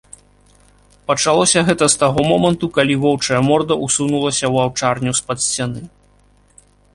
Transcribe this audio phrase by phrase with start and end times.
[1.09, 5.81] Пачалося гэта з таго моманту, калі воўчая морда ўсунулася ў аўчарню з-пад сцяны.